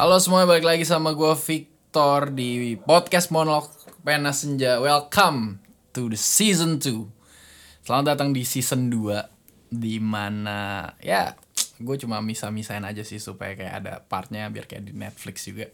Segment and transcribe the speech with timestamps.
[0.00, 3.68] Halo semua, balik lagi sama gue Victor di podcast Monolog
[4.00, 4.80] Pena Senja.
[4.80, 5.60] Welcome
[5.92, 7.84] to the season 2.
[7.84, 11.36] Selamat datang di season 2 di mana ya
[11.76, 15.68] gue cuma misa-misain aja sih supaya kayak ada partnya biar kayak di Netflix juga.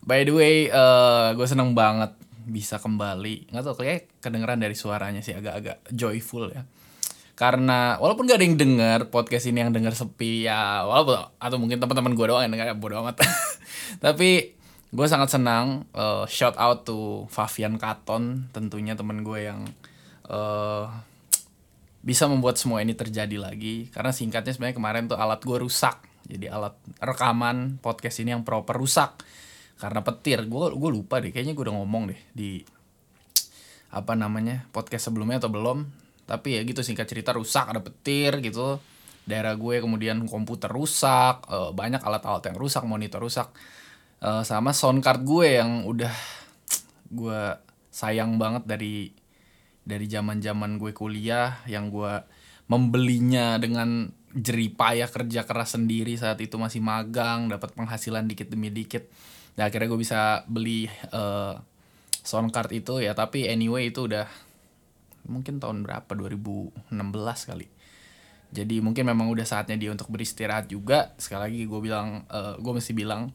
[0.00, 2.16] By the way, uh, gue seneng banget
[2.48, 3.52] bisa kembali.
[3.52, 6.64] Nggak tau kayak kedengeran dari suaranya sih agak-agak joyful ya
[7.38, 11.78] karena walaupun gak ada yang denger podcast ini yang denger sepi ya walaupun atau mungkin
[11.78, 13.22] teman-teman gue doang yang denger bodo amat.
[14.04, 14.58] Tapi
[14.90, 19.70] gue sangat senang uh, shout out to Fabian Katon tentunya teman gue yang
[20.26, 20.90] uh,
[22.02, 23.86] bisa membuat semua ini terjadi lagi.
[23.94, 26.02] Karena singkatnya sebenarnya kemarin tuh alat gue rusak.
[26.26, 29.14] Jadi alat rekaman podcast ini yang proper rusak.
[29.78, 30.42] Karena petir.
[30.50, 32.66] Gue gue lupa deh kayaknya gue udah ngomong deh di
[33.94, 35.86] apa namanya podcast sebelumnya atau belum
[36.28, 38.76] tapi ya gitu singkat cerita rusak ada petir gitu.
[39.24, 43.48] Daerah gue kemudian komputer rusak uh, banyak alat-alat yang rusak monitor rusak.
[44.20, 46.12] Uh, sama sound card gue yang udah
[47.08, 47.40] gue
[47.88, 49.16] sayang banget dari
[49.88, 52.12] dari zaman zaman gue kuliah yang gue
[52.68, 59.08] membelinya dengan jeripayah kerja keras sendiri saat itu masih magang dapat penghasilan dikit demi dikit.
[59.56, 60.84] Dan akhirnya gue bisa beli
[61.16, 61.56] uh,
[62.20, 63.16] sound card itu ya.
[63.16, 64.28] Tapi anyway itu udah
[65.28, 66.08] mungkin tahun berapa?
[66.12, 66.88] 2016
[67.48, 67.68] kali.
[68.48, 71.12] Jadi mungkin memang udah saatnya dia untuk beristirahat juga.
[71.20, 73.28] Sekali lagi gue bilang uh, gue mesti bilang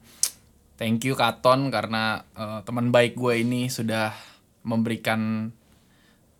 [0.74, 4.10] thank you Katon karena uh, teman baik gue ini sudah
[4.66, 5.50] memberikan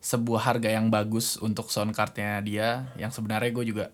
[0.03, 2.91] sebuah harga yang bagus untuk sound cardnya dia.
[2.99, 3.85] Yang sebenarnya gue juga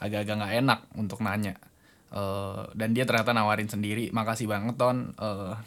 [0.00, 1.60] agak-agak nggak enak untuk nanya.
[2.08, 4.08] Uh, dan dia ternyata nawarin sendiri.
[4.16, 5.12] Makasih banget ton.
[5.20, 5.60] Uh,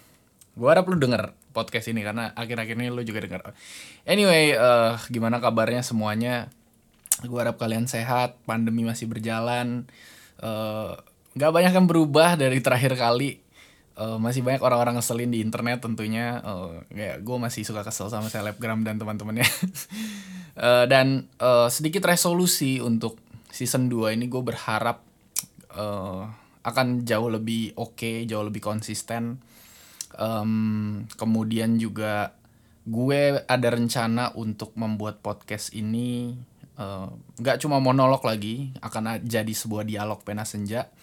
[0.57, 3.55] gue harap lu denger podcast ini karena akhir-akhir ini lu juga denger.
[4.03, 6.51] Anyway uh, gimana kabarnya semuanya?
[7.23, 9.88] Gue harap kalian sehat pandemi masih berjalan.
[10.43, 10.99] Uh,
[11.39, 13.39] nggak banyak yang berubah dari terakhir kali.
[13.95, 16.43] Uh, masih banyak orang-orang ngeselin di internet tentunya.
[16.43, 19.47] Uh, ya gue masih suka kesel sama selebgram dan teman-temannya.
[20.59, 23.16] Uh, dan uh, sedikit resolusi untuk
[23.55, 24.99] season 2 ini gue berharap
[25.79, 26.27] uh,
[26.66, 29.39] akan jauh lebih oke okay, jauh lebih konsisten
[30.20, 32.36] um, kemudian juga
[32.86, 36.38] gue ada rencana untuk membuat podcast ini
[36.78, 37.08] eh,
[37.42, 40.94] nggak uh, cuma monolog lagi akan jadi sebuah dialog pena senja.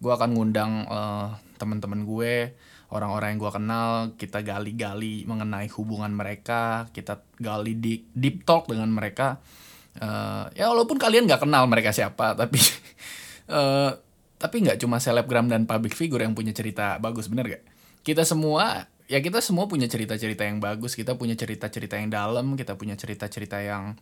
[0.00, 2.56] Gue akan ngundang uh, teman-teman gue
[2.92, 8.88] orang-orang yang gue kenal kita gali-gali mengenai hubungan mereka kita gali deep, deep talk dengan
[8.92, 9.40] mereka.
[9.96, 12.60] Uh, ya walaupun kalian nggak kenal mereka siapa tapi
[13.48, 13.96] uh,
[14.36, 17.64] tapi nggak cuma selebgram dan public figure yang punya cerita bagus bener gak
[18.06, 22.78] kita semua ya kita semua punya cerita-cerita yang bagus kita punya cerita-cerita yang dalam kita
[22.78, 23.98] punya cerita-cerita yang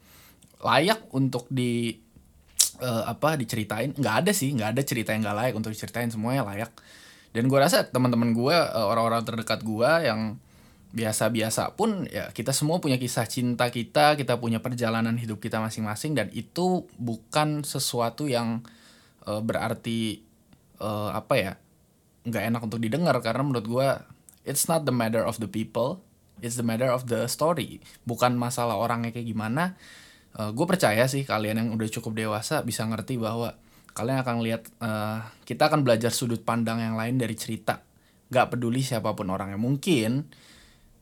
[0.60, 2.04] layak untuk di
[2.80, 3.92] uh, apa diceritain.
[3.94, 6.72] Nggak ada sih nggak ada cerita yang nggak layak untuk diceritain semuanya layak.
[7.34, 10.38] Dan gue rasa teman-teman gue uh, orang-orang terdekat gue yang
[10.94, 16.14] biasa-biasa pun ya kita semua punya kisah cinta kita kita punya perjalanan hidup kita masing-masing
[16.14, 18.62] dan itu bukan sesuatu yang
[19.26, 20.22] uh, berarti
[20.78, 21.52] uh, apa ya
[22.24, 23.88] nggak enak untuk didengar karena menurut gue
[24.48, 26.00] it's not the matter of the people
[26.44, 27.78] it's the matter of the story.
[28.04, 29.78] Bukan masalah orangnya kayak gimana.
[30.34, 33.54] Uh, eh, gue percaya sih kalian yang udah cukup dewasa bisa ngerti bahwa
[33.94, 37.80] kalian akan lihat uh, kita akan belajar sudut pandang yang lain dari cerita.
[38.28, 39.60] Nggak peduli siapa pun orangnya.
[39.60, 40.26] Mungkin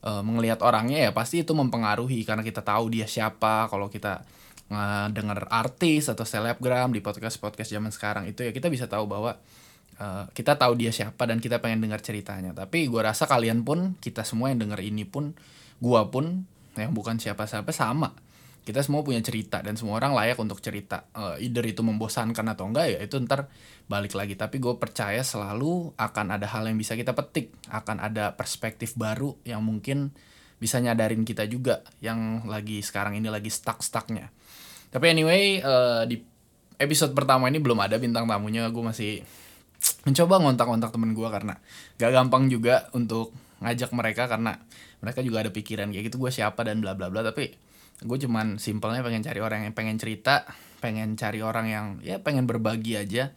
[0.04, 3.66] uh, eh, melihat orangnya ya pasti itu mempengaruhi karena kita tahu dia siapa.
[3.72, 4.22] Kalau kita
[4.68, 9.08] uh, dengar artis atau selebgram di podcast podcast zaman sekarang itu ya kita bisa tahu
[9.08, 9.40] bahwa
[10.02, 12.50] Uh, kita tahu dia siapa dan kita pengen dengar ceritanya.
[12.50, 15.38] Tapi gue rasa kalian pun kita semua yang dengar ini pun
[15.78, 16.42] gue pun
[16.74, 18.18] yang bukan siapa-siapa sama.
[18.66, 21.06] Kita semua punya cerita dan semua orang layak untuk cerita.
[21.14, 23.46] Uh, either itu membosankan atau enggak ya itu ntar
[23.86, 24.34] balik lagi.
[24.34, 27.54] Tapi gue percaya selalu akan ada hal yang bisa kita petik.
[27.70, 30.10] Akan ada perspektif baru yang mungkin
[30.58, 34.30] bisa nyadarin kita juga yang lagi sekarang ini lagi stuck stucknya
[34.92, 36.20] tapi anyway uh, di
[36.76, 38.68] episode pertama ini belum ada bintang tamunya.
[38.68, 39.24] Gue masih
[40.02, 41.54] mencoba ngontak-ngontak temen gue karena
[41.98, 44.58] gak gampang juga untuk ngajak mereka karena
[44.98, 47.22] mereka juga ada pikiran kayak gitu gue siapa dan bla bla bla.
[47.22, 47.54] Tapi
[48.02, 50.46] gue cuman simpelnya pengen cari orang yang pengen cerita
[50.82, 53.30] pengen cari orang yang ya pengen berbagi aja.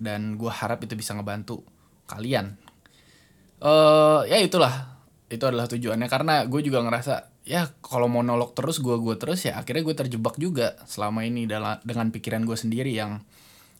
[0.00, 1.60] Dan gue harap itu bisa ngebantu
[2.08, 2.56] kalian.
[3.60, 4.96] Uh, ya itulah.
[5.28, 6.08] Itu adalah tujuannya.
[6.08, 10.38] Karena gue juga ngerasa ya kalau monolog terus gue gue terus ya akhirnya gue terjebak
[10.38, 13.20] juga selama ini dalam dengan pikiran gue sendiri yang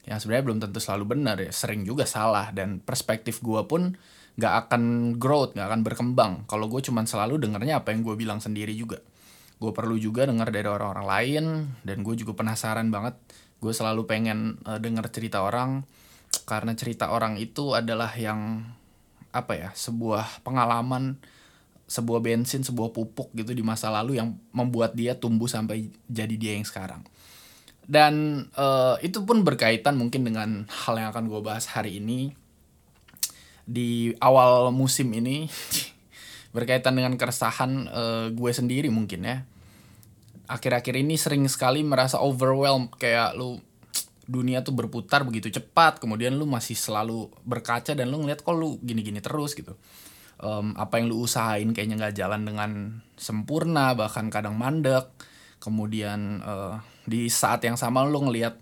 [0.05, 1.51] yang sebenarnya belum tentu selalu benar ya.
[1.53, 3.93] Sering juga salah dan perspektif gue pun
[4.39, 4.83] nggak akan
[5.21, 6.33] growth nggak akan berkembang.
[6.49, 9.03] Kalau gue cuman selalu dengarnya apa yang gue bilang sendiri juga.
[9.61, 11.45] Gue perlu juga dengar dari orang-orang lain
[11.85, 13.13] dan gue juga penasaran banget.
[13.61, 15.85] Gue selalu pengen uh, dengar cerita orang
[16.49, 18.65] karena cerita orang itu adalah yang
[19.31, 21.19] apa ya sebuah pengalaman
[21.91, 26.51] sebuah bensin sebuah pupuk gitu di masa lalu yang membuat dia tumbuh sampai jadi dia
[26.55, 27.03] yang sekarang
[27.89, 32.33] dan uh, itu pun berkaitan mungkin dengan hal yang akan gue bahas hari ini.
[33.65, 35.47] Di awal musim ini
[36.55, 39.37] berkaitan dengan keresahan uh, gue sendiri mungkin ya.
[40.51, 43.63] Akhir-akhir ini sering sekali merasa overwhelmed kayak lu
[44.31, 48.77] dunia tuh berputar begitu cepat kemudian lu masih selalu berkaca dan lu ngeliat kok lu
[48.83, 49.75] gini-gini terus gitu.
[50.41, 52.71] Um, apa yang lu usahain kayaknya nggak jalan dengan
[53.13, 55.05] sempurna bahkan kadang mandek
[55.61, 58.57] kemudian uh, di saat yang sama lu ngeliat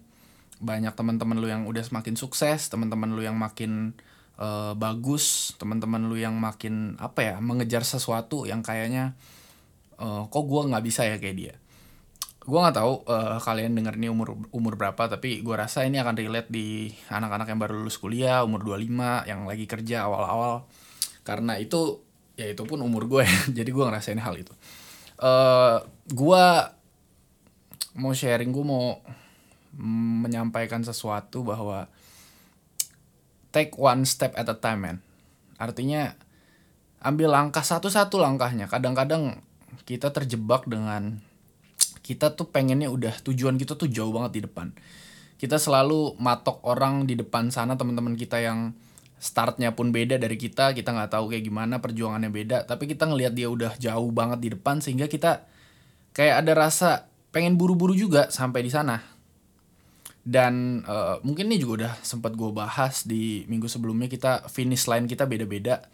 [0.59, 3.95] banyak teman-teman lu yang udah semakin sukses teman-teman lu yang makin
[4.35, 9.15] uh, bagus teman-teman lu yang makin apa ya mengejar sesuatu yang kayaknya
[9.99, 11.55] uh, kok gue nggak bisa ya kayak dia.
[12.39, 16.15] Gue nggak tahu uh, kalian denger ini umur umur berapa tapi gue rasa ini akan
[16.17, 20.65] relate di anak-anak yang baru lulus kuliah umur 25 yang lagi kerja awal-awal.
[21.27, 22.01] Karena itu
[22.39, 24.55] ya itu pun umur gue ya jadi gue ngerasain hal itu.
[25.19, 26.45] Uh, gue
[27.99, 29.03] mau sharing gue mau
[29.75, 31.91] menyampaikan sesuatu bahwa
[33.51, 34.97] take one step at a time man.
[35.59, 36.15] Artinya
[37.03, 38.71] ambil langkah satu-satu langkahnya.
[38.71, 39.43] Kadang-kadang
[39.83, 41.19] kita terjebak dengan
[42.01, 44.73] kita tuh pengennya udah tujuan kita tuh jauh banget di depan.
[45.39, 48.73] Kita selalu matok orang di depan sana teman-teman kita yang
[49.19, 53.35] startnya pun beda dari kita kita nggak tahu kayak gimana perjuangannya beda tapi kita ngelihat
[53.35, 55.43] dia udah jauh banget di depan sehingga kita
[56.15, 59.01] kayak ada rasa pengen buru-buru juga sampai di sana
[60.25, 65.07] dan uh, mungkin ini juga udah sempat gue bahas di minggu sebelumnya kita finish line
[65.07, 65.85] kita beda-beda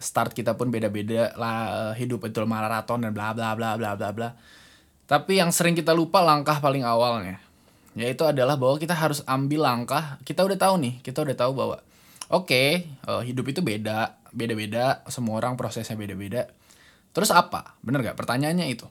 [0.00, 4.30] start kita pun beda-beda lah hidup itu maraton dan bla bla bla bla bla bla
[5.10, 7.42] tapi yang sering kita lupa langkah paling awalnya.
[7.98, 10.22] Yaitu adalah bahwa kita harus ambil langkah.
[10.22, 11.82] Kita udah tahu nih, kita udah tahu bahwa
[12.30, 16.46] oke, okay, uh, eh, hidup itu beda, beda-beda, semua orang prosesnya beda-beda.
[17.10, 17.74] Terus apa?
[17.82, 18.22] Bener gak?
[18.22, 18.86] Pertanyaannya itu.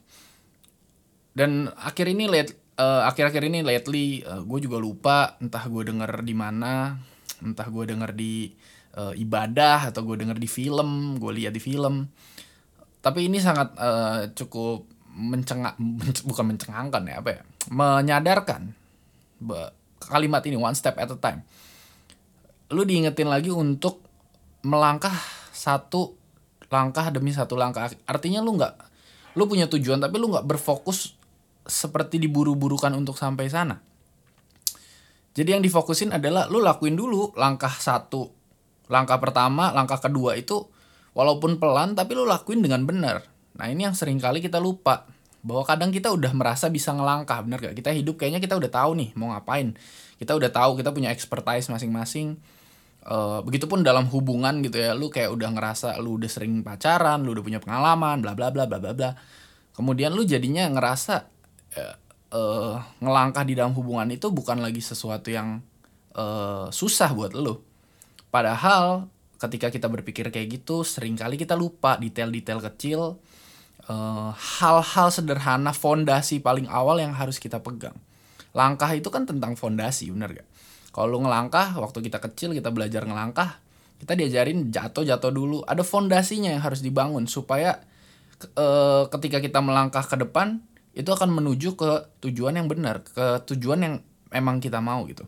[1.30, 6.26] Dan akhir ini lihat uh, akhir-akhir ini lately uh, gue juga lupa entah gue denger
[6.26, 6.98] di mana,
[7.42, 8.50] entah gue denger di
[8.98, 12.10] uh, ibadah atau gue denger di film, gue lihat di film.
[13.00, 15.74] Tapi ini sangat uh, cukup mencengak
[16.28, 17.42] bukan mencengangkan ya apa ya
[17.74, 18.72] menyadarkan
[20.00, 21.42] kalimat ini one step at a time
[22.70, 23.98] lu diingetin lagi untuk
[24.62, 25.12] melangkah
[25.50, 26.14] satu
[26.70, 28.74] langkah demi satu langkah artinya lu nggak
[29.34, 31.18] lu punya tujuan tapi lu nggak berfokus
[31.66, 33.80] seperti diburu-burukan untuk sampai sana.
[35.30, 38.28] Jadi yang difokusin adalah lu lakuin dulu langkah satu.
[38.90, 40.66] Langkah pertama langkah kedua itu
[41.14, 43.22] walaupun pelan tapi lu lakuin dengan benar.
[43.54, 45.06] Nah ini yang sering kali kita lupa
[45.40, 48.90] bahwa kadang kita udah merasa bisa ngelangkah bener gak kita hidup kayaknya kita udah tahu
[48.98, 49.78] nih mau ngapain.
[50.18, 52.36] Kita udah tahu kita punya expertise masing-masing.
[53.00, 57.32] Uh, begitupun dalam hubungan gitu ya lu kayak udah ngerasa lu udah sering pacaran lu
[57.32, 59.10] udah punya pengalaman bla bla bla bla bla bla.
[59.72, 61.39] Kemudian lu jadinya ngerasa
[61.76, 61.94] uh,
[62.34, 65.62] uh, ngelangkah di dalam hubungan itu bukan lagi sesuatu yang
[66.16, 67.60] uh, susah buat lu
[68.30, 69.10] padahal
[69.40, 73.16] ketika kita berpikir kayak gitu sering kali kita lupa detail-detail kecil
[73.88, 77.96] eh, hal-hal sederhana fondasi paling awal yang harus kita pegang.
[78.52, 80.48] Langkah itu kan tentang fondasi bener gak
[80.90, 83.62] kalau ngelangkah waktu kita kecil kita belajar ngelangkah
[84.02, 85.62] kita diajarin jatuh jatuh dulu.
[85.64, 87.84] Ada fondasinya yang harus dibangun supaya
[88.56, 91.90] uh, ketika kita melangkah ke depan itu akan menuju ke
[92.26, 93.94] tujuan yang benar ke tujuan yang
[94.34, 95.26] emang kita mau gitu.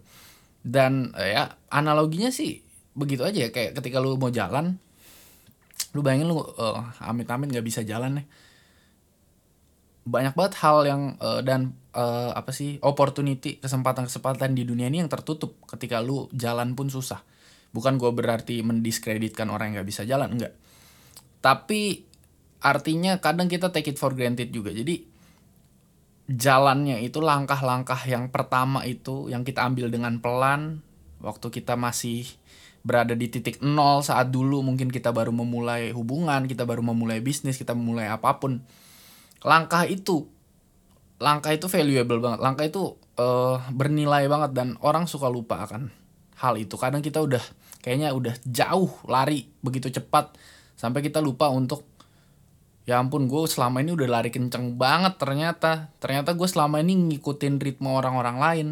[0.63, 4.77] Dan uh, ya analoginya sih begitu aja ya kayak ketika lu mau jalan
[5.97, 8.27] lu bayangin lu uh, amit-amit nggak bisa jalan nih.
[10.03, 15.11] Banyak banget hal yang uh, dan uh, apa sih opportunity kesempatan-kesempatan di dunia ini yang
[15.11, 17.23] tertutup ketika lu jalan pun susah.
[17.71, 20.55] Bukan gue berarti mendiskreditkan orang yang nggak bisa jalan enggak
[21.43, 22.07] tapi
[22.63, 24.71] artinya kadang kita take it for granted juga.
[24.71, 25.03] Jadi
[26.31, 30.83] jalannya itu langkah-langkah yang pertama itu yang kita ambil dengan pelan
[31.23, 32.27] waktu kita masih
[32.83, 37.59] berada di titik nol saat dulu mungkin kita baru memulai hubungan kita baru memulai bisnis
[37.59, 38.63] kita memulai apa pun.
[39.43, 40.27] Langkah itu
[41.23, 42.43] langkah itu valuable banget.
[42.43, 45.95] Langkah itu uh, bernilai banget dan orang suka lupa akan
[46.43, 46.75] hal itu.
[46.75, 47.43] Kadang kita udah
[47.83, 50.35] kayaknya udah jauh lari begitu cepat
[50.75, 51.87] sampai kita lupa untuk
[52.83, 55.93] ya ampun gue selama ini udah lari kenceng banget ternyata.
[56.03, 58.69] Ternyata gue selama ini ngikutin ritme orang-orang lain.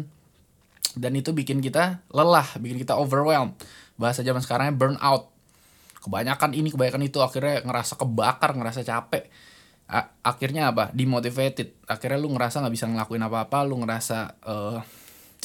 [0.91, 3.55] Dan itu bikin kita lelah bikin kita overwhelmed.
[3.95, 5.31] Bahasa zaman sekarangnya burn out
[6.01, 9.31] kebanyakan ini kebanyakan itu akhirnya ngerasa kebakar ngerasa capek.
[10.23, 10.91] Akhirnya apa?
[10.91, 14.79] Dimotivated akhirnya lu ngerasa nggak bisa ngelakuin apa-apa lu ngerasa uh, eh,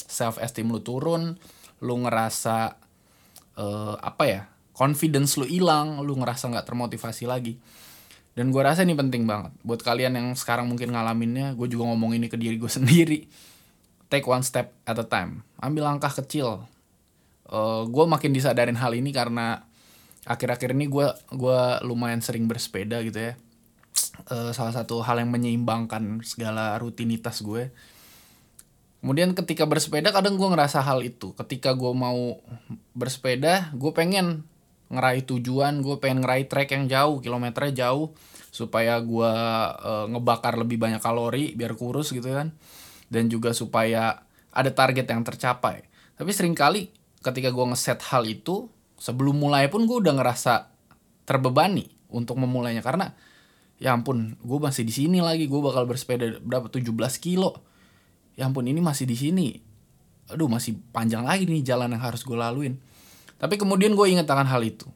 [0.07, 1.39] self esteem lu turun
[1.83, 2.79] lu ngerasa
[3.59, 4.43] uh, apa ya
[4.77, 7.59] confidence lu hilang lu ngerasa nggak termotivasi lagi
[8.37, 9.57] dan gue rasa ini penting banget.
[9.65, 13.25] Buat kalian yang sekarang mungkin ngalaminnya gue juga ngomong ini ke diri gue sendiri.
[14.13, 15.41] Take one step at a time.
[15.57, 16.69] Ambil langkah kecil.
[17.49, 19.65] Uh, eh, gue makin disadarin hal ini karena
[20.29, 21.07] akhir-akhir ini gue
[21.39, 23.35] gua lumayan sering bersepeda gitu ya.
[24.29, 27.73] Uh, salah satu hal yang menyeimbangkan segala rutinitas gue.
[29.01, 31.33] Kemudian ketika bersepeda kadang gue ngerasa hal itu.
[31.39, 32.37] Ketika gue mau
[32.93, 34.45] bersepeda gue pengen
[34.87, 38.15] ngeraih tujuan gue pengen ngeraih trek yang jauh kilometernya jauh
[38.55, 39.33] supaya gue
[39.85, 42.55] uh, ngebakar lebih banyak kalori biar kurus gitu kan.
[43.07, 45.85] Dan juga supaya ada target yang tercapai.
[46.17, 46.89] Tapi sering kali
[47.21, 50.73] ketika gue ngeset hal itu sebelum mulai pun gue udah ngerasa
[51.29, 52.81] terbebani untuk memulainya.
[52.81, 53.13] Karena
[53.77, 56.89] ya ampun gue masih di sini lagi gue bakal bersepeda berapa 17
[57.21, 57.61] kilo.
[58.41, 59.61] Ya ampun ini masih di sini.
[60.33, 62.81] Aduh masih panjang lagi nih jalan yang harus gue laluin
[63.37, 64.89] tapi kemudian gue inget akan hal itu.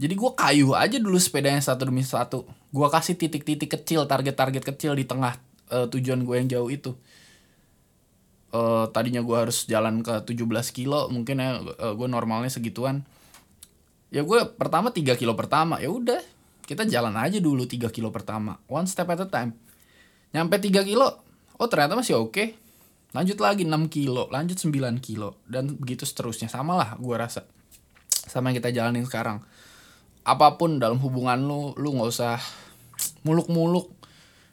[0.00, 2.48] Jadi gue kayu aja dulu sepedanya satu demi satu.
[2.72, 5.36] Gue kasih titik-titik kecil, target-target kecil di tengah
[5.68, 6.96] uh, tujuan gue yang jauh itu.
[8.50, 13.04] Uh, tadinya gue harus jalan ke 17 kilo, mungkin ya uh, gue normalnya segituan.
[14.08, 16.18] Ya gue pertama 3 kilo pertama, ya udah
[16.64, 18.56] kita jalan aja dulu 3 kilo pertama.
[18.72, 19.52] One step at a time.
[20.32, 21.20] Nyampe 3 kilo,
[21.60, 22.32] oh ternyata masih oke.
[22.32, 22.48] Okay.
[23.10, 24.70] Lanjut lagi 6 kilo, lanjut 9
[25.02, 25.36] kilo.
[25.44, 26.48] Dan begitu seterusnya.
[26.48, 27.44] Sama lah gue rasa
[28.30, 29.42] sama yang kita jalanin sekarang.
[30.22, 32.38] Apa pun dalam hubungan lu lu nggak usah
[33.26, 33.90] muluk-muluk.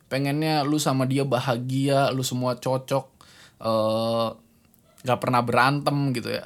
[0.09, 3.17] Pengennya lu sama dia bahagia lu semua cocok
[3.61, 4.33] uh,
[5.05, 6.45] gak pernah berantem gitu ya.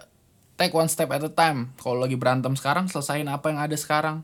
[0.60, 1.74] Take one step at a time.
[1.82, 4.22] Kalau lagi berantem sekarang selesain apa yang ada sekarang.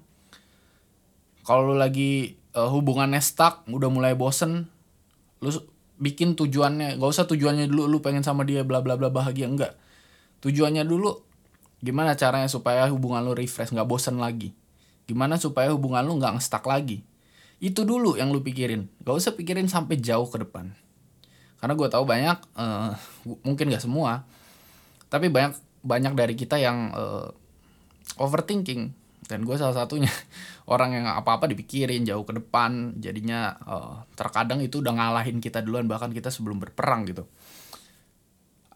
[1.47, 4.67] Kalau lu lagi uh, hubungannya stuck udah mulai bosen
[5.41, 5.49] lu
[5.97, 6.99] bikin tujuannya.
[6.99, 9.73] Gak usah tujuannya dulu lu pengen sama dia bla bla bla bahagia enggak.
[10.45, 11.26] Tujuannya dulu
[11.77, 14.53] Gimana caranya supaya hubungan lu refresh, nggak bosen lagi?
[15.05, 17.05] Gimana supaya hubungan lu nggak ngestak lagi?
[17.57, 18.85] Itu dulu yang lu pikirin.
[19.01, 20.77] Gak usah pikirin sampai jauh ke depan.
[21.57, 22.93] Karena gue tahu banyak, uh,
[23.41, 24.29] mungkin gak semua,
[25.09, 27.33] tapi banyak banyak dari kita yang uh,
[28.21, 28.93] overthinking.
[29.25, 30.11] Dan gue salah satunya
[30.73, 35.89] orang yang apa-apa dipikirin jauh ke depan, jadinya uh, terkadang itu udah ngalahin kita duluan
[35.89, 37.25] bahkan kita sebelum berperang gitu.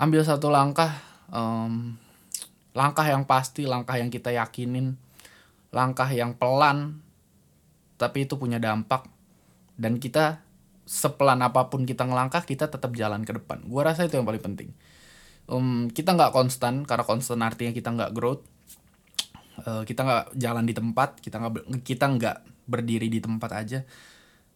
[0.01, 0.98] Ambil satu langkah,
[1.29, 1.93] um,
[2.71, 4.95] langkah yang pasti langkah yang kita yakinin
[5.71, 6.99] langkah yang pelan
[8.01, 9.05] tapi itu punya dampak.
[9.77, 10.41] Dan kita
[10.89, 13.61] sepelan apa pun kita ngelangkah kita tetap jalan ke depan.
[13.69, 14.69] Gua rasa itu yang paling penting.
[15.45, 18.41] Um, kita nggak konstan karena konstan artinya kita nggak growth.
[19.61, 23.79] Uh, kita nggak jalan di tempat kita nggak kita nggak berdiri di tempat aja.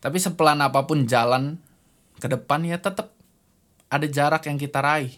[0.02, 1.58] Tapi sepelan apa pun jalan
[2.18, 3.14] ke depan ya tetap
[3.90, 5.14] ada jarak yang kita raih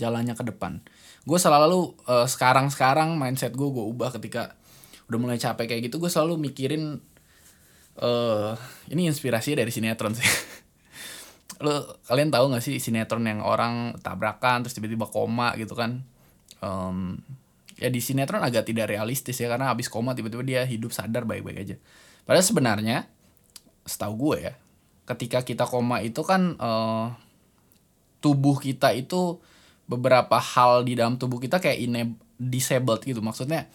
[0.00, 0.80] jalannya ke depan
[1.22, 4.58] gue selalu uh, sekarang sekarang mindset gue gue ubah ketika
[5.06, 6.98] udah mulai capek kayak gitu gue selalu mikirin
[8.00, 8.56] uh,
[8.88, 10.24] ini inspirasi dari sinetron sih.
[11.64, 16.02] Lo kalian tahu gak sih sinetron yang orang tabrakan terus tiba-tiba koma gitu kan?
[16.62, 17.18] Um,
[17.78, 21.58] ya di sinetron agak tidak realistis ya karena habis koma tiba-tiba dia hidup sadar baik-baik
[21.58, 21.76] aja.
[22.26, 22.98] Padahal sebenarnya
[23.86, 24.54] setahu gue ya
[25.02, 27.10] ketika kita koma itu kan uh,
[28.22, 29.42] tubuh kita itu
[29.92, 33.20] beberapa hal di dalam tubuh kita kayak ini disabled gitu.
[33.20, 33.68] Maksudnya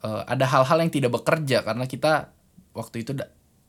[0.00, 2.32] uh, ada hal-hal yang tidak bekerja karena kita
[2.72, 3.12] waktu itu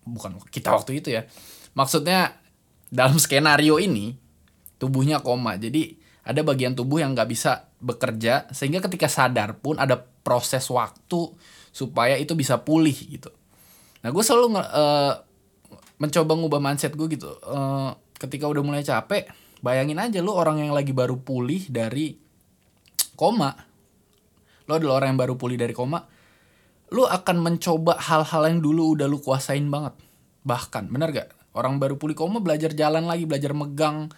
[0.08, 1.28] bukan kita waktu itu ya.
[1.76, 2.40] Maksudnya
[2.88, 4.16] dalam skenario ini
[4.80, 5.60] tubuhnya koma.
[5.60, 11.34] Jadi ada bagian tubuh yang nggak bisa bekerja sehingga ketika sadar pun ada proses waktu
[11.74, 13.34] supaya itu bisa pulih gitu.
[14.06, 15.14] Nah gue selalu uh,
[16.00, 17.30] mencoba ngubah mindset gue gitu.
[17.44, 19.28] Uh, ketika udah mulai capek
[19.62, 22.18] Bayangin aja lu orang yang lagi baru pulih dari
[23.14, 23.54] koma.
[24.66, 26.02] Lo adalah orang yang baru pulih dari koma.
[26.92, 29.94] Lu akan mencoba hal-hal yang dulu udah lu kuasain banget.
[30.42, 31.30] Bahkan, bener gak?
[31.54, 34.10] Orang baru pulih koma belajar jalan lagi, belajar megang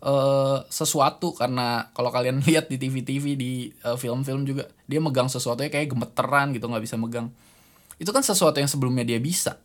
[0.00, 1.36] uh, sesuatu.
[1.36, 3.52] Karena kalau kalian lihat di TV-TV, di
[3.84, 7.28] uh, film-film juga, dia megang sesuatu ya kayak gemeteran gitu, nggak bisa megang.
[8.00, 9.60] Itu kan sesuatu yang sebelumnya dia bisa.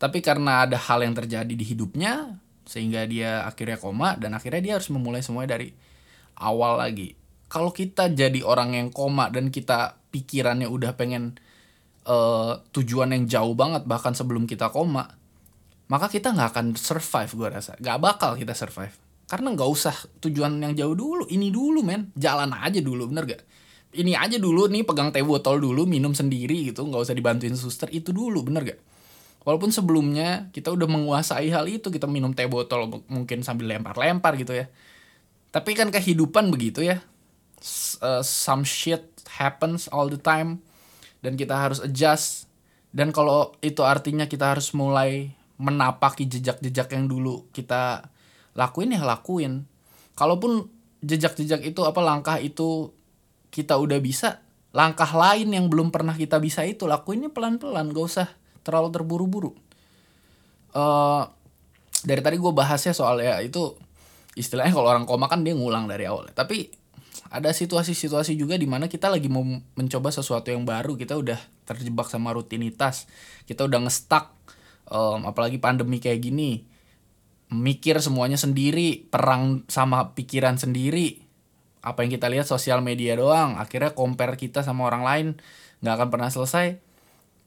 [0.00, 4.72] Tapi karena ada hal yang terjadi di hidupnya, sehingga dia akhirnya koma dan akhirnya dia
[4.78, 5.72] harus memulai semuanya dari
[6.40, 7.16] awal lagi.
[7.50, 11.38] Kalau kita jadi orang yang koma dan kita pikirannya udah pengen
[12.06, 15.20] uh, tujuan yang jauh banget bahkan sebelum kita koma
[15.90, 17.74] maka kita nggak akan survive gue rasa.
[17.82, 18.94] Nggak bakal kita survive.
[19.26, 21.26] Karena nggak usah tujuan yang jauh dulu.
[21.26, 22.14] Ini dulu men.
[22.14, 23.42] Jalan aja dulu bener gak
[23.90, 26.86] ini aja dulu nih pegang teh botol dulu minum sendiri gitu.
[26.86, 27.90] Nggak usah dibantuin suster.
[27.90, 28.78] Itu dulu bener gak
[29.40, 34.52] Walaupun sebelumnya kita udah menguasai hal itu, kita minum teh botol mungkin sambil lempar-lempar gitu
[34.52, 34.68] ya.
[35.50, 37.00] Tapi kan kehidupan begitu ya.
[38.00, 39.04] Uh, some shit
[39.40, 40.60] happens all the time.
[41.20, 42.48] dan kita harus adjust
[42.90, 48.10] dan kalau itu artinya kita harus mulai menapaki jejak-jejak yang dulu kita
[48.56, 49.68] lakuin ya lakuin
[50.16, 50.66] kalaupun
[51.04, 52.90] jejak-jejak itu apa langkah itu
[53.52, 54.42] kita udah bisa
[54.72, 58.28] langkah lain yang belum pernah kita bisa itu lakuinnya pelan-pelan gak usah
[58.62, 59.52] terlalu terburu-buru.
[60.70, 61.26] Uh,
[62.06, 63.74] dari tadi gue bahasnya soal ya itu
[64.38, 66.30] istilahnya kalau orang koma kan dia ngulang dari awal.
[66.32, 66.80] Tapi
[67.30, 72.10] ada situasi-situasi juga di mana kita lagi mau mencoba sesuatu yang baru kita udah terjebak
[72.10, 73.06] sama rutinitas
[73.46, 74.34] kita udah ngestak
[74.90, 76.66] um, apalagi pandemi kayak gini
[77.50, 81.26] mikir semuanya sendiri perang sama pikiran sendiri.
[81.82, 85.26] Apa yang kita lihat sosial media doang akhirnya compare kita sama orang lain
[85.80, 86.76] nggak akan pernah selesai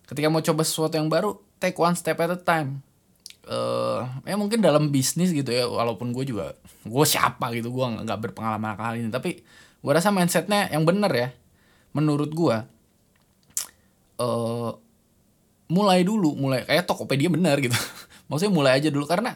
[0.08, 2.84] ketika mau coba sesuatu yang baru take one step at a time.
[3.44, 6.56] Uh, ya mungkin dalam bisnis gitu ya walaupun gue juga
[6.88, 9.12] gue siapa gitu gue nggak berpengalaman kali ini.
[9.12, 9.44] Tapi
[9.84, 11.30] gue rasa mindsetnya yang bener ya
[11.94, 12.56] menurut gue
[14.24, 14.72] uh,
[15.68, 17.76] mulai dulu mulai kayak Tokopedia bener gitu.
[18.32, 19.36] Maksudnya mulai aja dulu karena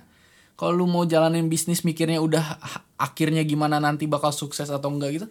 [0.58, 2.58] kalau lu mau jalanin bisnis mikirnya udah
[2.98, 5.28] akhirnya gimana nanti bakal sukses atau enggak gitu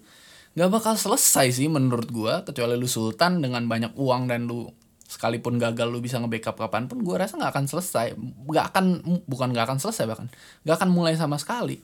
[0.57, 4.73] nggak bakal selesai sih menurut gue kecuali lu sultan dengan banyak uang dan lu
[5.07, 8.07] sekalipun gagal lu bisa nge-backup kapan pun gue rasa nggak akan selesai.
[8.47, 8.85] Nggak akan
[9.31, 10.27] bukan nggak akan selesai bahkan.
[10.67, 11.79] Nggak akan mulai sama sekali.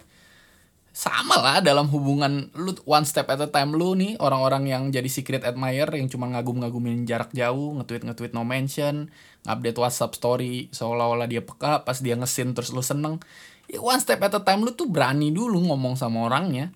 [0.92, 5.08] Sama lah dalam hubungan lu one step at a time lu nih orang-orang yang jadi
[5.08, 9.08] secret admirer yang cuma ngagum-ngagumin jarak jauh nge-tweet nge-tweet no mention
[9.48, 13.22] update WhatsApp story seolah-olah dia peka pas dia ngesin terus lu seneng.
[13.72, 16.74] Ya one step at a time lu tuh berani dulu ngomong sama orangnya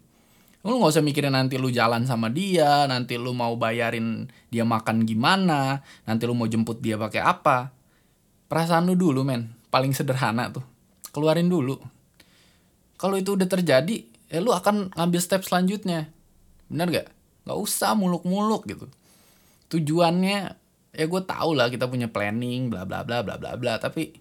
[0.67, 5.07] lu nggak usah mikirin nanti lu jalan sama dia nanti lu mau bayarin dia makan
[5.07, 7.71] gimana nanti lu mau jemput dia pakai apa.
[8.51, 10.67] Perasaan lu dulu men paling sederhana tuh.
[11.15, 11.79] Keluarin dulu.
[12.99, 16.11] Kalau itu udah terjadi ya lu akan ngambil step selanjutnya.
[16.67, 17.09] Benar gak
[17.47, 18.91] nggak usah muluk-muluk gitu.
[19.71, 20.39] Tujuannya
[20.97, 23.79] ya gue tau lah kita punya planning bla bla bla bla bla bla.
[23.79, 24.19] Tapi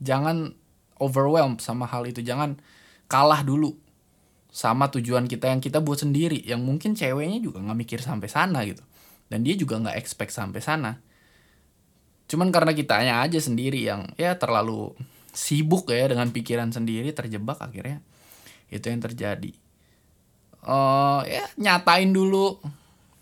[0.00, 0.56] jangan
[0.96, 2.24] overwhelmed sama hal itu.
[2.24, 2.56] Jangan
[3.06, 3.85] kalah dulu
[4.56, 8.64] sama tujuan kita yang kita buat sendiri yang mungkin ceweknya juga nggak mikir sampai sana
[8.64, 8.80] gitu.
[9.28, 10.96] Dan dia juga nggak expect sampai sana.
[12.24, 14.96] Cuman karena kitanya aja sendiri yang ya terlalu
[15.36, 18.00] sibuk ya dengan pikiran sendiri terjebak akhirnya
[18.72, 19.52] itu yang terjadi.
[20.64, 22.56] Uh, ya nyatain dulu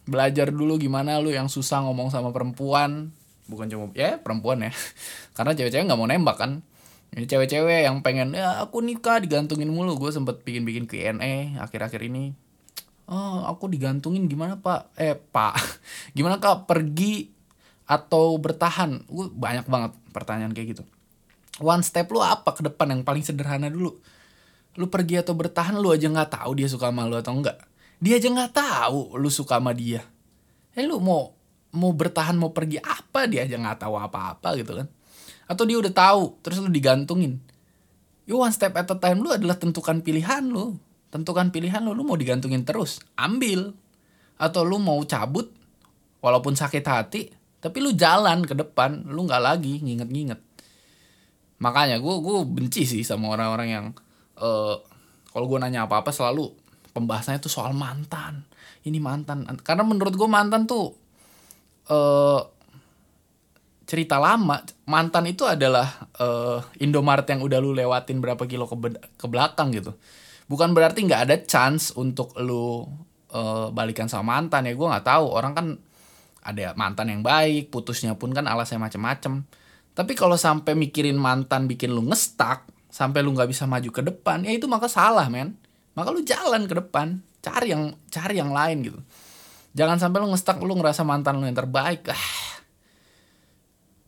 [0.06, 3.10] belajar dulu gimana lu yang susah ngomong sama perempuan.
[3.50, 4.70] Bukan cuma ya perempuan ya.
[5.36, 6.62] Karena cewek-cewek nggak mau nembak kan
[7.14, 9.94] cewek-cewek yang pengen ya aku nikah digantungin mulu.
[9.94, 12.34] Gue sempet bikin bikin Q&A akhir-akhir ini.
[13.06, 14.90] Oh aku digantungin gimana pak?
[14.98, 15.54] Eh pak
[16.16, 16.66] gimana kak?
[16.66, 17.30] Pergi
[17.86, 19.06] atau bertahan?
[19.06, 20.84] Gue banyak banget pertanyaan kayak gitu.
[21.62, 23.94] One step lu apa ke depan yang paling sederhana dulu?
[24.74, 27.62] Lu pergi atau bertahan lu aja nggak tahu dia suka sama lu atau enggak
[28.02, 30.02] dia aja nggak tahu lu suka sama dia.
[30.74, 31.30] Eh lu mau
[31.70, 33.30] mau bertahan mau pergi apa?
[33.30, 34.90] Dia aja nggak tahu apa-apa gitu kan
[35.44, 37.40] atau dia udah tahu terus lu digantungin.
[38.24, 40.80] You one step at a time lu adalah tentukan pilihan lu.
[41.12, 43.76] Tentukan pilihan lu lu mau digantungin terus ambil.
[44.40, 45.52] Atau lu mau cabut
[46.24, 47.22] walaupun sakit hati
[47.64, 50.36] tapi lu jalan ke depan lu nggak lagi nginget-nginget.
[51.64, 53.86] Makanya gue gue benci sih sama orang-orang yang
[54.36, 54.76] uh,
[55.32, 56.52] kalau gue nanya apa apa selalu
[56.92, 58.44] pembahasannya tuh soal mantan.
[58.84, 59.48] Ini mantan.
[59.64, 60.92] Karena menurut gue mantan tuh
[61.88, 62.40] uh,
[63.94, 64.58] cerita lama
[64.90, 68.74] mantan itu adalah uh, Indomaret yang udah lu lewatin berapa kilo ke,
[69.14, 69.94] ke belakang gitu
[70.50, 72.90] bukan berarti nggak ada chance untuk lu
[73.30, 75.66] uh, balikan sama mantan ya gue nggak tahu orang kan
[76.42, 79.46] ada mantan yang baik putusnya pun kan alasnya macem-macem
[79.94, 84.42] tapi kalau sampai mikirin mantan bikin lu ngestak, sampai lu nggak bisa maju ke depan,
[84.42, 85.54] ya itu maka salah, men.
[85.94, 89.00] Maka lu jalan ke depan, cari yang cari yang lain gitu.
[89.78, 92.10] Jangan sampai lu ngestak lu ngerasa mantan lu yang terbaik.
[92.10, 92.43] Ah.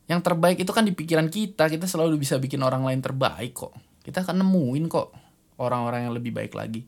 [0.07, 3.75] Yang terbaik itu kan di pikiran kita, kita selalu bisa bikin orang lain terbaik kok.
[4.07, 5.09] Kita akan nemuin kok
[5.59, 6.87] orang-orang yang lebih baik lagi.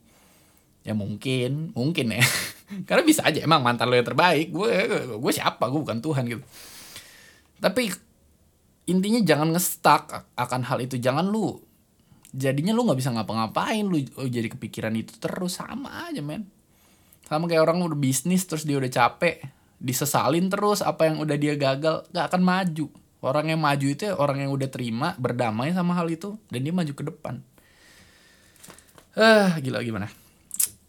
[0.86, 2.22] Ya mungkin, mungkin ya.
[2.88, 4.54] Karena bisa aja emang mantan lu yang terbaik.
[4.54, 4.70] Gue
[5.18, 5.66] gue siapa?
[5.66, 6.44] Gue bukan Tuhan gitu.
[7.58, 7.90] Tapi
[8.88, 11.60] intinya jangan ngestak akan hal itu jangan lu
[12.32, 16.48] jadinya lu nggak bisa ngapa-ngapain lu jadi kepikiran itu terus sama aja men
[17.28, 19.44] sama kayak orang udah bisnis terus dia udah capek
[19.76, 22.88] disesalin terus apa yang udah dia gagal gak akan maju
[23.24, 26.74] orang yang maju itu ya orang yang udah terima berdamai sama hal itu dan dia
[26.74, 27.42] maju ke depan.
[29.18, 30.06] Eh uh, gila gimana?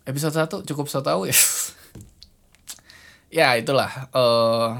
[0.06, 1.36] Episode satu cukup so tau ya.
[3.30, 4.74] Ya itulah uh,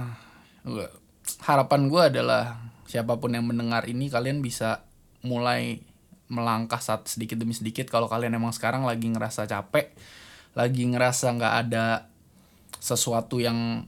[1.46, 2.58] harapan gue adalah
[2.90, 4.90] siapa pun yang mendengar ini kalian bisa
[5.22, 5.86] mulai
[6.34, 7.86] melangkah saat sedikit demi sedikit.
[7.94, 9.94] Kalau kalian emang sekarang lagi ngerasa capek
[10.58, 12.10] lagi ngerasa nggak ada
[12.80, 13.86] sesuatu yang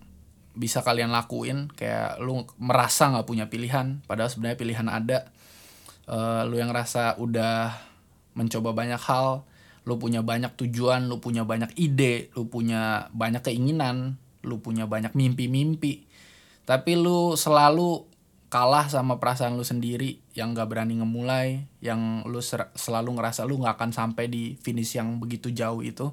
[0.52, 5.20] bisa kalian lakuin kayak lu merasa nggak punya pilihan padahal sebenarnya pilihan ada.
[6.10, 7.78] Uh, lu yang rasa udah
[8.36, 9.48] mencoba banyak hal
[9.82, 15.14] lu punya banyak tujuan lu punya banyak ide lu punya banyak keinginan lu punya banyak
[15.14, 16.06] mimpi-mimpi.
[16.66, 18.06] Tapi lu selalu
[18.52, 22.44] kalah sama perasaan lu sendiri yang gak berani ngemulai yang lu
[22.76, 26.12] selalu ngerasa lu nggak akan sampai di finish yang begitu jauh itu.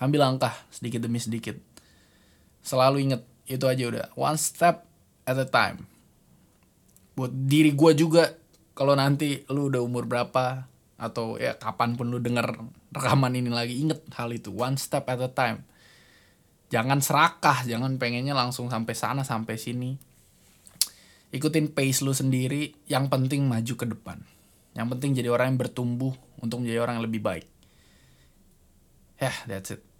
[0.00, 1.54] Ambil langkah sedikit demi sedikit.
[2.64, 4.06] Selalu inget itu aja udah.
[4.16, 4.84] One step
[5.28, 5.84] at a time.
[7.14, 8.34] Buat diri gue juga
[8.74, 10.66] kalau nanti lu udah umur berapa
[10.98, 12.56] atau ya kapan pun lu denger
[12.94, 14.50] rekaman ini lagi inget hal itu.
[14.50, 15.62] One step at a time.
[16.72, 19.94] Jangan serakah jangan pengennya langsung sampai sana sampai sini.
[21.34, 24.18] Ikutin pace lu sendiri yang penting maju ke depan.
[24.74, 27.46] Yang penting jadi orang yang bertumbuh untuk menjadi orang yang lebih baik.
[29.22, 29.93] Ya yeah, that's it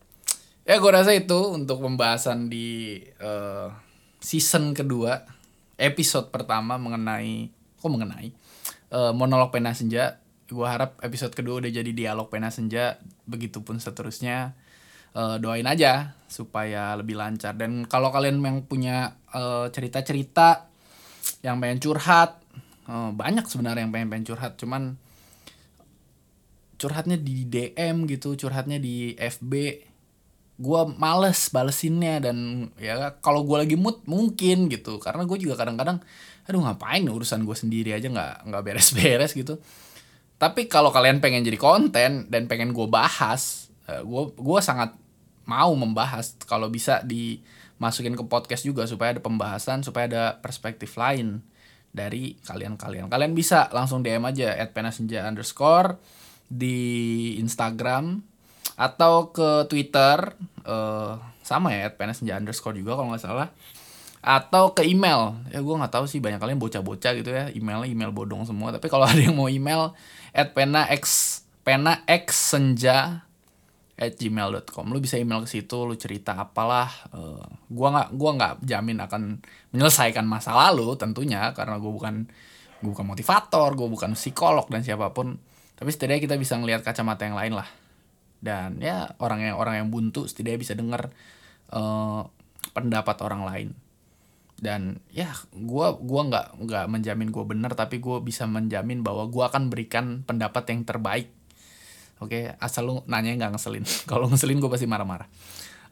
[0.65, 3.69] ya gue rasa itu untuk pembahasan di uh,
[4.21, 5.25] season kedua
[5.77, 8.33] episode pertama mengenai kok mengenai?
[8.89, 10.25] Uh, monolog pena senja.
[10.49, 12.97] Gue harap episode kedua udah jadi dialog pena senja.
[13.29, 14.57] Begitupun seterusnya.
[15.15, 17.55] Uh, doain aja supaya lebih lancar.
[17.55, 19.15] Dan kalau kalian yang punya
[19.71, 20.49] cerita cerita-cerita
[21.47, 22.43] yang pengen curhat
[22.89, 24.57] uh, banyak sebenarnya yang pengen pengen curhat.
[24.57, 24.97] Cuman
[26.81, 29.53] curhatnya di DM gitu curhatnya di FB
[30.55, 35.03] gue males balesinnya dan ya kalau gue lagi mood mungkin gitu.
[35.03, 35.99] Karena gue juga kadang-kadang
[36.45, 39.59] aduh ngapain urusan gue sendiri aja nggak nggak beres-beres gitu.
[40.39, 44.95] Tapi kalau kalian pengen jadi konten dan pengen gue bahas gue eh, gue sangat
[45.45, 46.39] mau membahas.
[46.47, 51.43] Kalau bisa dimasukin ke podcast juga supaya ada pembahasan supaya ada perspektif lain
[51.95, 53.07] dari kalian-kalian.
[53.07, 55.99] Kalian bisa langsung DM aja at penasenja underscore
[56.51, 58.34] di Instagram
[58.75, 60.35] atau ke Twitter
[60.67, 63.49] uh, sama ya @penassenja underscore juga kalau nggak salah.
[64.25, 65.37] Atau ke email.
[65.53, 68.75] Ya gue nggak tahu sih banyak kalian bocah-bocah gitu ya emailnya email bodong semua.
[68.75, 69.95] Tapi kalau ada yang mau email
[70.35, 73.23] at pena x pena x senja
[73.95, 78.53] at gmail.com lu bisa email ke situ lu cerita apalah uh, gua nggak gua nggak
[78.67, 79.39] jamin akan
[79.71, 82.27] menyelesaikan masa lalu tentunya karena gue bukan
[82.83, 85.39] gue bukan motivator gue bukan psikolog dan siapa pun.
[85.79, 87.84] Tapi setidaknya kita bisa ngelihat kacamata yang lain lah
[88.45, 91.09] dan ya orang yang orang yang buntu setidaknya bisa dengar
[91.73, 92.29] uh,
[92.77, 93.69] pendapat orang lain.
[94.61, 99.41] Dan ya gue gua nggak nggak menjamin gue benar tapi gue bisa menjamin bahwa gue
[99.41, 101.33] akan berikan pendapat yang terbaik.
[102.21, 102.61] Oke okay?
[102.61, 103.85] asal lu nanya nggak ngeselin.
[104.11, 105.27] Kalau ngeselin gue pasti marah-marah.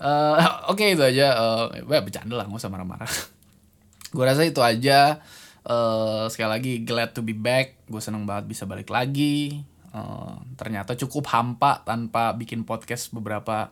[0.02, 0.36] Uh,
[0.68, 1.32] oke okay, itu aja.
[1.40, 3.08] Uh, ya bercanda lah nggak usah marah-marah.
[4.12, 5.24] Gue rasa itu aja.
[5.62, 7.80] Uh, sekali lagi glad to be back.
[7.86, 9.62] Gue seneng banget bisa balik lagi
[9.92, 13.70] uh, ternyata cukup hampa tanpa bikin podcast beberapa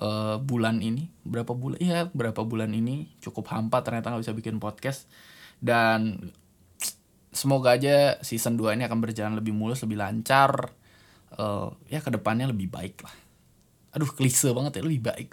[0.00, 1.08] uh, bulan ini.
[1.24, 5.08] Berapa bulan ya berapa bulan ini cukup hampa ternyata nggak bisa bikin podcast.
[5.56, 6.30] Dan
[7.32, 10.72] semoga aja season 2 ini akan berjalan lebih mulus lebih lancar.
[11.36, 13.12] Uh, ya ke depannya lebih baik lah.
[13.96, 15.28] Aduh klise banget ya lebih baik.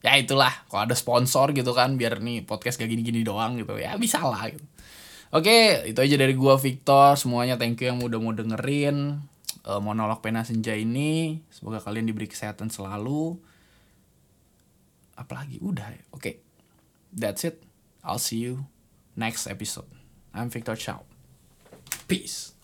[0.00, 0.50] Ya itulah.
[0.70, 3.76] Kalau ada sponsor gitu kan biar nih podcast gak gini-gini doang gitu.
[3.76, 4.64] Ya bisa lah gitu
[5.30, 7.14] Oke, itu aja dari gua Victor.
[7.14, 9.22] Semuanya thank you yang udah mau dengerin
[9.62, 11.38] uh, monolog pena senja ini.
[11.54, 13.38] Semoga kalian diberi kesehatan selalu.
[15.14, 16.02] Apalagi udah ya.
[16.10, 16.18] Oke.
[16.18, 16.34] Okay.
[17.14, 17.62] That's it.
[18.02, 18.66] I'll see you
[19.18, 19.86] next episode.
[20.34, 21.06] I'm Victor Chow.
[22.06, 22.59] Peace.